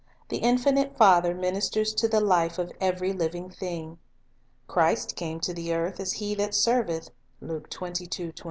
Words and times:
The 0.29 0.37
infinite 0.39 0.97
Father 0.97 1.35
ministers 1.35 1.93
to 1.93 2.07
the 2.07 2.21
life 2.21 2.57
of 2.57 2.71
every 2.81 3.13
living 3.13 3.51
thing. 3.51 3.99
Christ 4.65 5.15
came 5.15 5.39
to 5.41 5.53
the 5.53 5.75
earth 5.75 5.99
"as 5.99 6.13
he 6.13 6.33
that 6.33 6.55
serveth."! 6.55 7.11